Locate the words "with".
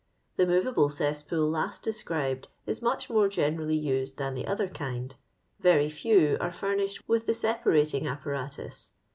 7.07-7.27